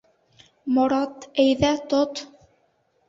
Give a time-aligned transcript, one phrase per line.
[0.77, 2.25] Морат, әйҙә, тот!